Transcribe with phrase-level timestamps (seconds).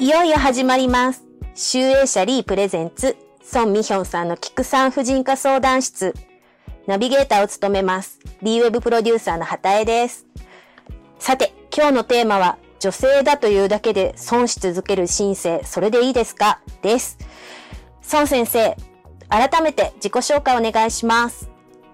[0.00, 1.24] いよいよ始まります。
[1.56, 3.16] 集英社リープレゼンツ、
[3.52, 6.14] 孫美ヒョンさんの菊産婦人科相談室。
[6.86, 8.20] ナビゲーターを務めます。
[8.40, 10.24] リーウェブプロデューサーの畑江です。
[11.18, 16.60] さて、今日のテーマは、女性だというだけで損し続ける新生、それでいいですか？
[16.80, 17.18] です。
[18.12, 18.76] 孫先生、
[19.28, 21.50] 改めて自己紹介お願いします。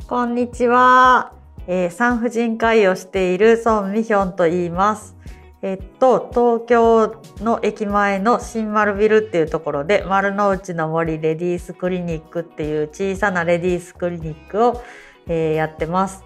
[0.07, 1.33] こんにちは。
[1.67, 5.17] えー産婦人科医をしている孫美ヒョンと言います。
[5.65, 14.83] えっと、東京の駅前の新丸ビルっていうところで、丸の内の森レディースクリニックっていう小さなレディースクリニックを、
[15.27, 16.23] えーやってます。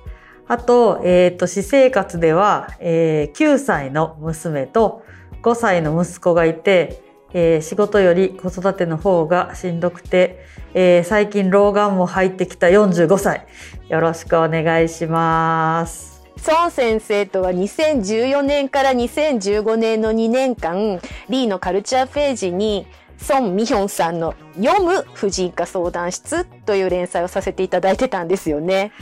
[0.48, 5.05] あと、えっと、私生活では、えー9歳の娘と
[5.42, 7.00] 5歳の息子がいて、
[7.33, 10.45] えー仕事より子育ての方がしんどくて、
[10.75, 13.47] えー最近老眼も入ってきた45歳。
[13.89, 16.18] よろしくお願いします。
[16.47, 22.86] 孫先生とは2014年から2015年の2年間、リーのカルチャーページに、
[23.28, 28.92] 孫美ヒョンさんの読む婦人科相談室という連載をさせていただいてたんですよね。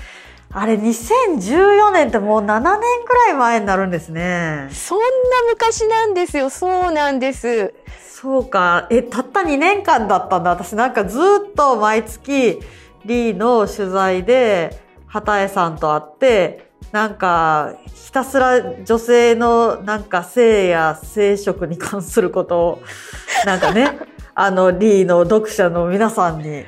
[0.53, 4.69] あれ、2014年ってもう7年くらい前になるんですね。
[4.71, 5.05] そんな
[5.51, 6.49] 昔なんですよ。
[6.51, 7.75] そうなんです。
[8.09, 8.87] そうか。
[8.91, 10.51] え、たった2年間だったんだ。
[10.51, 12.61] 私なんかずっと毎月、
[13.05, 22.83] リーの取材で、畑江さんと会って、なんか、ひたすら女性のなんか性や生殖に関することを、
[23.45, 23.99] なんかね、
[24.35, 26.65] あの、リーの読者の皆さんに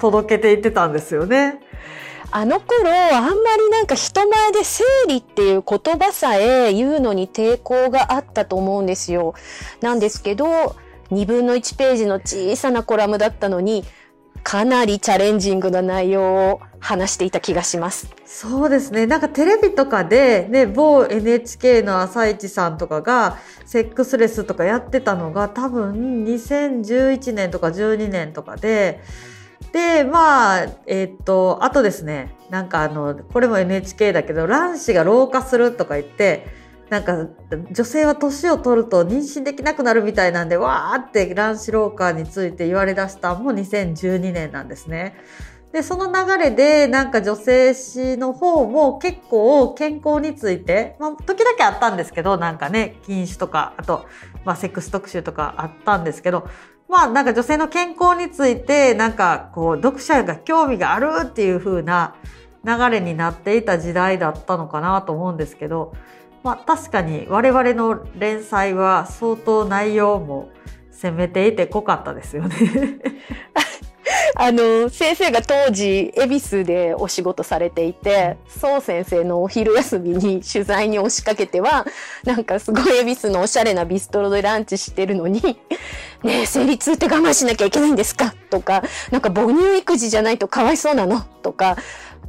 [0.00, 1.60] 届けていってたんですよね。
[2.30, 9.34] あの頃、あんまりなんか人前で生理っていう言葉さえ言うのに抵抗があったと思うんですよ。
[9.80, 10.76] なんですけど、
[11.10, 13.84] 2分の1ページの小さなコラムだったのに、
[14.46, 18.14] かなりチャレンジングな内容を話していた気がします。
[18.24, 19.04] そうですね。
[19.04, 29.00] なんかテレビとかで、ね、某 NHK の朝市さんとかが、セックスレスとかやってたのが、多分2011年とか12年とかで、
[29.72, 36.46] で、まあ、えっと、あとですね、なんかあの、これも NHK だけど、卵子が老化するとか言って、
[36.90, 37.26] なんか、
[37.72, 45.16] 女性は年を取ると妊娠できなくなるみたいなんで、わーって卵子老化について言われ出したのも2012年なんですね。
[45.72, 54.06] で、その流れで、なんか女性誌の方も結構健康について、まあ、時だけあったんですけど、なんかね、禁酒とか、あと、
[54.44, 56.48] まあ、セックス特集とかあったんですけど、
[56.88, 62.14] まあ、なんか女性の健康について、なんかこう、読者が興味があるっていう風な
[62.64, 65.92] 流れになっていた時代だったのかなと思うんですけど、
[66.46, 70.48] まあ、確かに我々の連載は相当内容も
[70.92, 72.54] 攻めていて濃かったですよね。
[74.38, 81.84] あの、先生が当時、恵比寿でお仕事されていて、宋先生のお昼休みに取材に押しかけては、
[82.24, 85.40] なんかすごい恵比寿のおしゃれなビストロでランチしてるのに、
[86.22, 88.34] ねえ、生理痛って我慢しなきゃいけないんですか？
[88.50, 91.22] とか、なんか母乳育児じゃないとかわいそうなの？
[91.42, 91.76] とか、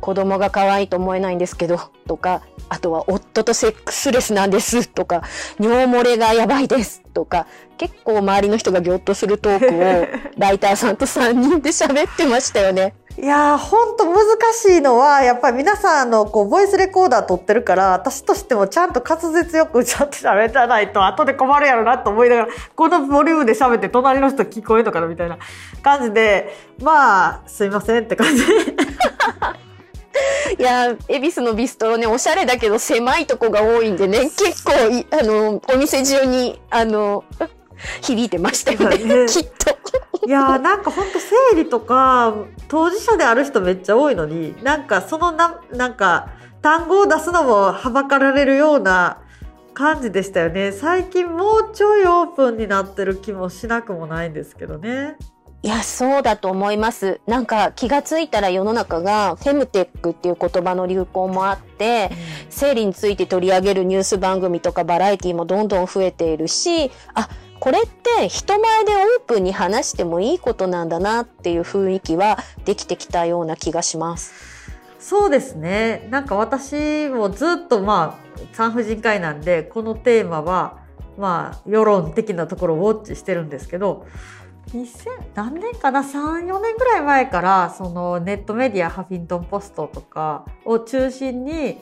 [0.01, 5.23] 子供が可愛いと思えないんですけど、とか、あとは夫とセックスレスなんですとか、
[5.59, 7.47] 尿漏れがやばいですとか、
[7.77, 10.07] 結構周りの人がぎょっとするトークを
[10.37, 12.93] ライターさんと3人で喋ってましたよね。
[13.19, 14.15] いやー、ほんと難
[14.53, 25.39] しいのは、やっぱり皆さん、あの、こう、ボイスレコーダー撮ってるから、私としてもちゃんと滑舌よくちゃんと喋らないと、後で困るやろなと思いながら、このボリュームで喋って隣の人聞こえるのかなみたいな
[25.81, 28.43] 感じで、まあ、すいませんって感じ。
[30.51, 37.23] いやー、恵比寿のビストロね、おしゃれだけど狭いとこが多いんでね、結構い、あの、お店中に、あの、
[38.01, 39.25] 響いてましたよね、ね。
[39.27, 39.77] きっと。
[40.25, 42.33] いやーなんかほんと生理とか
[42.67, 46.31] 当事者である人めっちゃ多いのになんかそのななんか
[46.61, 49.21] 単語を出すのもはばかられるような
[49.73, 50.71] 感じでしたよね。
[50.71, 55.15] 最近もうちょいオープンになってる気もしなくもないんですけどね
[55.67, 57.19] いや、そうだと思います。
[57.27, 62.09] なんか気がついたら世の中がフェムテックっていう言葉の流行もあって、
[62.49, 67.27] 生理について取り上げるニュース番組とかバラエティもどんどん増えているし、あ、
[67.59, 74.71] これって人前でオープンに話してもいいことなんだなっていう雰囲気はできてきたような気がします。
[74.99, 80.79] そうですねなんか私もずっとまあ産婦人科医なんでこのテーマは
[81.17, 84.05] まあ世論的なところをウォッチしてるんですけど
[84.71, 91.77] 2000何年かな？34年ぐらい前からそのネットメディアハフィントン・ポストとかを中心に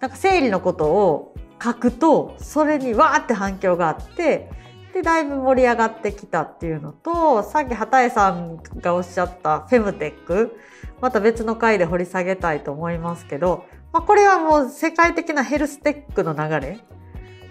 [0.00, 4.50] なんか生理のことを書くとそれにわーって反響があって
[4.94, 10.56] でだいぶ盛り上がってきたっていうのとさっき畑江さんがおっしゃったフェムテック
[11.00, 16.78] また別の回で掘り下げたいと思いますけど、まあ、これはもう世界的なヘルステックの流れ。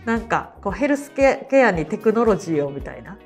[0.06, 3.18] なんかこうヘルスケアにテクノロジーをみたいな。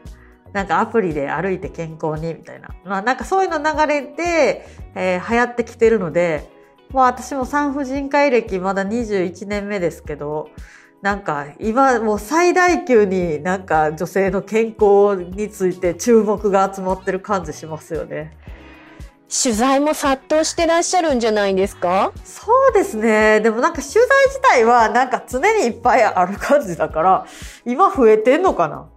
[0.54, 2.70] なんかアプリで歩いて健康にみたいな。
[2.86, 6.50] まあなんかそういうの流れで、えー流行ってきてるので、
[6.92, 10.50] まあ私も産婦人科医歴まだ21年目ですけど、
[11.02, 18.38] なんか今もう最大級になんか女性の健康について注目が集まってる感じしますよね。
[19.44, 22.12] 取材も殺到してらっしゃるんじゃないですか？
[22.24, 23.42] そうですね。
[23.42, 27.26] でもなんか取材自体はなんか常にいっぱいある感じだから、
[27.66, 28.88] 今増えてんのかな？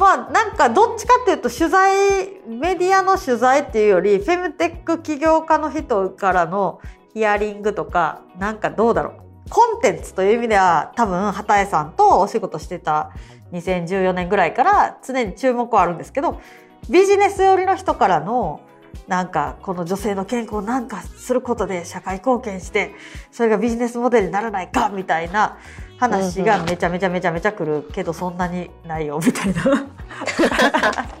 [0.00, 6.80] まあなんかどっちかっていうと取材、メディアの取材っていうより、フェムテック起業家の人からの
[7.12, 9.50] ヒアリングとか、なんかどうだろう。
[9.50, 13.10] コンテンツという意味では多分畑江さんとお仕事してた
[13.52, 16.40] 2014年ぐらいから常に注目はあるんですけど、
[16.88, 18.62] ビジネス寄りの人からの
[19.06, 22.94] なんかこの女性の健康をなんかすることで社会貢献して
[23.30, 25.58] それがビジネスモデルにならないかみたいな
[26.00, 29.86] 話がめちゃめちゃめちゃめちゃくるけどそんなにないよみたいな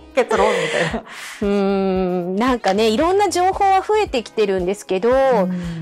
[0.14, 1.00] 結論みたいな。
[1.00, 5.10] うーん、なんかね、いろんな情報は増えてきてるんですけど、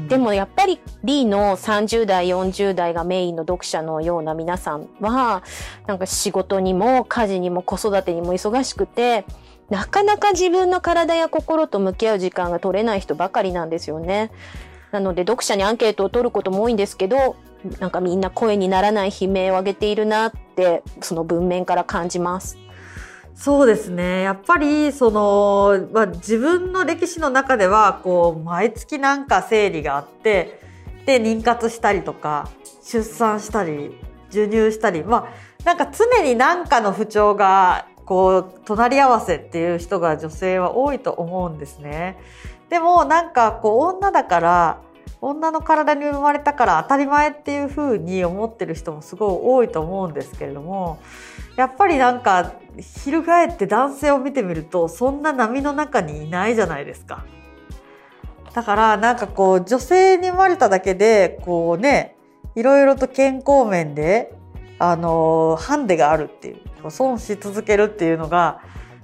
[0.09, 5.43] でもやっぱりリーの30代、40代がメインの読者のような皆さんは、
[5.87, 9.25] なんか仕事にも家事にも子育てにも忙しくて、
[9.71, 14.31] なかなか自分の体や心と向き合う時間が取れない人ばかりなんですよね。
[14.90, 17.37] なので読者にアンケートを取ることも多いんですけど、
[17.81, 22.58] なんかみんな声にならない悲鳴を上げているなって、その文面から感じます。
[23.35, 24.23] そうですね。
[24.23, 30.61] やっぱり、その、まあ、自分の歴史の中では、こう、毎月なんか生理があって、
[31.06, 32.50] で、妊活したりとか、
[32.82, 33.96] 出産したり、
[34.29, 42.19] 授乳したり、まあ、なんか常に何かの不調が、こう、隣り合わせっていう人が女性は多いと思うんですね。
[42.69, 44.81] でも、なんか、こう、女だから、
[45.20, 51.00] 女の体に生まれたから当たり前っていう風に思ってる人もすごい多いと思うんですけれども、
[51.56, 57.25] やっぱりなんか翻って男性を見てみるとそんな波の中にいないじゃないですか。
[58.55, 62.17] だからなんかこう女性に生まれただけでこうね
[62.55, 64.32] いろいろと健康面で
[64.79, 68.61] あのハンデがあるっていうこう損し続けるっていうのが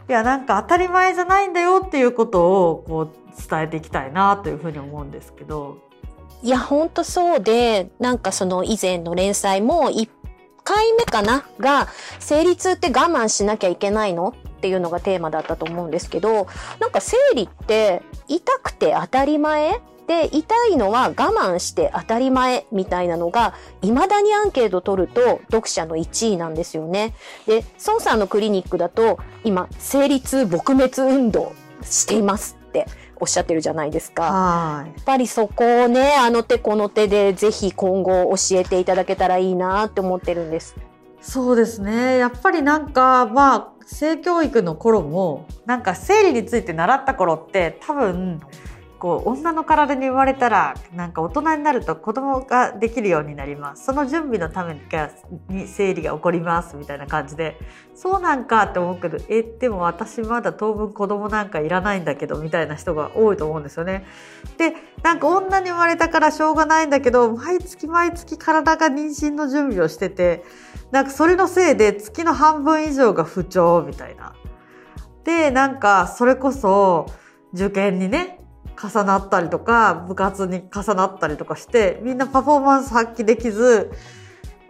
[0.08, 5.78] いやなんか当たり前じゃないんだよっていうことをこう伝えていきたいなというふうに思うんですけど。
[6.42, 10.08] いや、ほんとそうで、なんかその以前の連載も1
[10.62, 11.88] 回目かなが、
[12.20, 16.46] 生理痛って我慢しなきゃいけないのっていうのがテーマだったと思うんですけど、
[16.80, 27.14] なんか生理って痛くて当たり前で、痛いのは我慢して当たり前みたいなのが、未だにアンケート取ると読者の1位なんですよね。
[27.46, 31.52] で、孫さんのクリニックだと、今、生理痛撲滅運動
[31.82, 32.86] していますって
[33.20, 34.22] おっしゃってるじゃないですか。
[34.24, 34.86] はい。
[34.88, 40.76] やっぱりそこをね、あの手この手でぜひ今後教えていただけたらいいなって思ってるんです。
[41.20, 42.18] そうですね。
[42.18, 48.40] やっぱりなんか、まあ、性教育の頃も、なんか生理について習った頃って多分、
[49.04, 53.84] こう、女の体に生まれたら、なんか大人になると子供ができるようになります。
[53.84, 54.80] その準備のため
[55.50, 57.58] に生理が起こります、みたいな感じで、
[57.94, 64.06] そうなんかって思うけど、え、でも私まだ当分子供なんかいらないんだけど、みたいな人が多いと思うんですよね。
[64.56, 64.72] で、
[65.02, 70.44] なんか女に生まれたからしょうがないんだけど、毎月毎月体が妊娠の準備をしてて、
[70.92, 74.32] なんかそれのせいで月の半分以上が不調みたいな。
[75.24, 77.04] で、なんかそれこそ
[77.52, 78.40] 受験にね、
[78.80, 83.90] 重なったりとか、部活に重なったりとかして、みんなパフォーマンス発揮できず、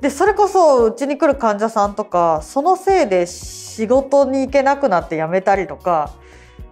[0.00, 6.10] で、それこそうちに来る患者さんとか、そのせいで仕事に行けなくなって辞めたりとか、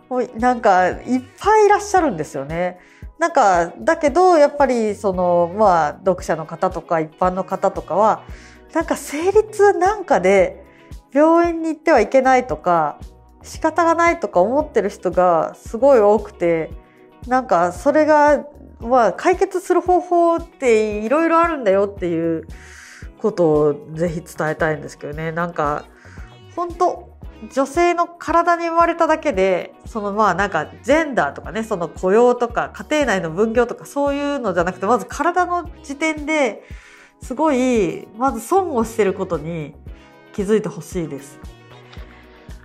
[0.09, 2.79] もうなんかいっぱいいらっしゃるんですよね。
[3.19, 8.25] なんか、だけど、やっぱりその、まあ、読者の方とか一般の方とかは、
[8.75, 10.65] なんか生理痛なんかで
[11.13, 12.99] 病院に行ってはいけないとか、
[13.43, 16.71] 仕方がないとか思ってる人がすごい多くて、
[17.27, 18.45] なんかそれが、
[18.81, 22.47] まあ解決する方法っていろいろあるんだよっていう
[23.19, 25.33] ことをぜひ伝えたいんですけどね。
[25.33, 25.85] なんか、
[26.57, 27.13] 本当
[27.53, 36.63] 女性の体に生まれただけで、そのまあなんかジェンダーとかね、その雇用とか家庭内の分業とかそういうのじゃなくて、まず体の時点で
[37.21, 39.75] すごい、まず損をしてることに
[40.33, 41.39] 気づいてほしいです。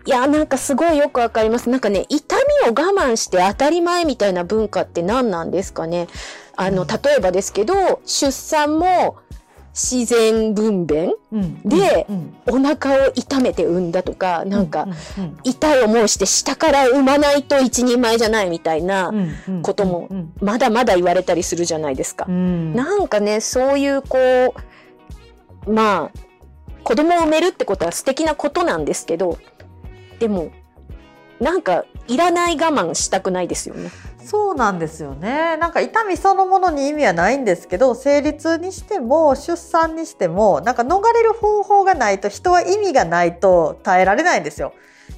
[0.08, 1.70] いや、なんかすごいよくわかります。
[1.70, 6.08] なんかね、痛みを我慢して当たり前みたいな文化って何なんですかね。
[6.56, 6.88] あの、うん。
[6.88, 9.18] 例えばですけど、出産も
[9.74, 11.62] 自然分娩うん。
[11.62, 12.36] でうん。
[12.48, 14.88] お腹を痛めて産んだとか、なんか、
[15.44, 19.14] 痛い思いして下から産まないと一人前じゃないみたいな、
[19.62, 20.32] こともうん。
[20.40, 22.28] まだまだ言われたりするじゃないですか。
[22.30, 22.32] う。
[22.32, 22.74] ん。
[22.74, 24.18] なんかね、そういうこ
[25.66, 26.28] う、まあ、
[26.86, 29.38] 子供を産めるってことは素敵なことなんですけど、
[30.19, 30.51] でも、
[31.39, 33.91] なんかいらない我慢したくないですよね。
[34.24, 35.55] そうなんですよね。
[35.57, 44.74] なんか痛みそのものに意味はないんですけど、生理痛にしても出産にしても、なんか逃れる方法がないと人は意味がないと耐えられないんですよ。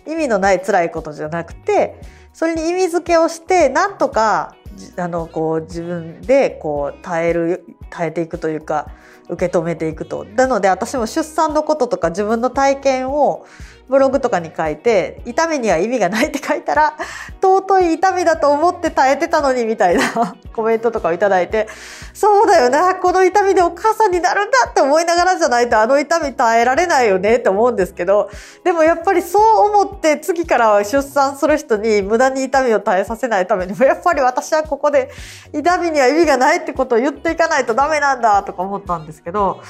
[0.06, 2.00] 意味のない辛いことじゃなくて、
[2.34, 4.56] それに意味付けをして、なんとか、
[4.98, 8.92] あの、こう自分でこう耐える、耐えていくというか、
[9.30, 10.26] 受け止めていくと。
[10.36, 13.46] なので私も出産のこととか自分の体験を
[13.90, 16.96] ブログとかに書いて、痛みには意味がないって書いたら、
[17.42, 21.68] 尊い痛みだと思って耐えてたのにみたいな コメントとかをいただいて、
[22.14, 28.30] そうだよな、この痛みでお母さんになるんだって思いながらじゃないとあの痛み耐えられないよねって思うんですけど、
[28.64, 35.10] でもやっぱりそう思って次からは出産する人に無駄に痛みを耐えさせないためにも、やっぱり私はここで
[35.52, 39.62] 痛みには意味がないってことを言っていかないとダメなんだとか思ったんですけど、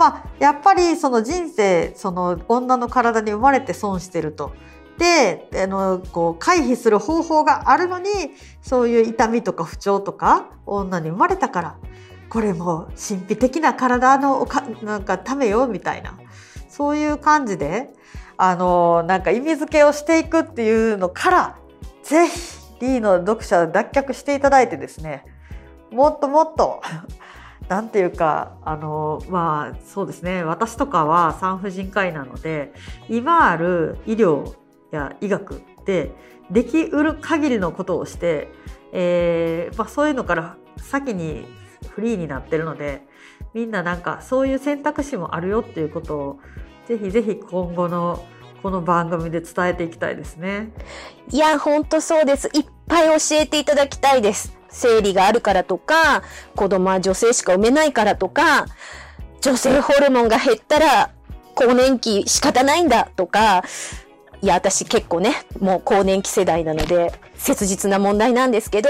[0.00, 4.52] まあ、やっぱりその人生、その女の体に生まれて損してると。
[4.96, 8.08] で、あの、こう、回避する方法があるのに、
[8.62, 11.76] そういう痛みとか不調とか、女に生まれたから、
[12.30, 16.18] これも神秘的な体のおか、なんかためよ、みたいな。
[16.70, 17.90] そういう感じで、
[18.38, 21.56] あの、なんか意味付けをしていくっていうのから、
[22.04, 25.26] ぜひ、D の読者脱却していただいてですね、
[25.90, 26.80] もっともっと
[27.70, 30.42] なんていうか、あの、まあ、そうですね。
[30.42, 32.72] 私とかは産婦人科医なので、
[33.08, 34.56] 今ある医療
[34.90, 36.10] や医学で、
[36.50, 38.48] できうる限りのことをして、
[38.92, 41.46] えー、まあ、そういうのから先に
[41.94, 43.06] フリーになってるので、
[43.54, 46.40] みんななんかそういう選択肢もあるよっていうことを、
[46.88, 48.26] ぜひぜひ今後の
[48.64, 50.72] この番組で伝えていきたいですね。
[51.30, 52.50] いや、ほんとそうです。
[52.52, 54.52] いっぱい教えていただきたいです。
[54.68, 56.22] 生理があるからとか、
[56.56, 58.66] 子供は女性しか産めないからとか、
[59.40, 61.10] 女性ホルモンが減ったら
[61.54, 63.64] 更年期仕方ないんだとか、
[64.42, 68.88] いや、私結構ね、もう更年期世代なので、切実な問題なんですけど、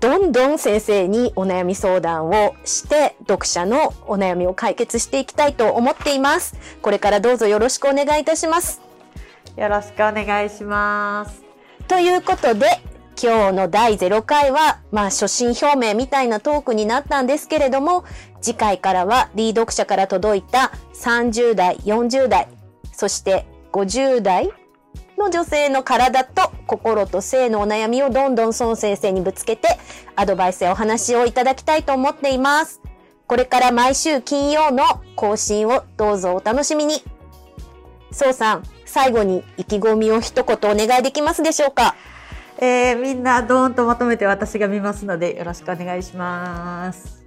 [0.00, 6.56] どんどん先生にお悩み相談をして、読者のお悩みを解決していきたいと思っています。
[6.82, 8.80] これからどうぞよろしくお願いいたします。
[9.56, 11.42] よろしくお願いします。
[11.86, 12.66] ということで、
[13.22, 18.04] 今日の第0回は、まあ、初心表明みたいなトークになったんですけれども、
[18.40, 22.48] 次回からは、リード読者から届いた30代、40代、
[22.92, 24.50] そして50代
[25.18, 29.78] の女性の体と心と性のお悩みをどんどん孫先生にぶつけて、
[30.16, 32.80] アドバイスやお話をいただきたいと思っています。
[33.26, 34.82] これから毎週金曜の
[35.14, 37.02] 更新をどうぞお楽しみに。
[38.12, 41.94] そうさん、最後に意気込みを一言お願いできますでしょうか？
[42.60, 47.19] えー、みんなドーンとまとめて私が見ますのでよろしくお願いします。